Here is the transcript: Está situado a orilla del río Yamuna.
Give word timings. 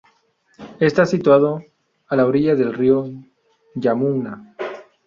Está 0.79 1.05
situado 1.05 1.61
a 2.09 2.25
orilla 2.25 2.55
del 2.55 2.73
río 2.73 3.07
Yamuna. 3.75 4.55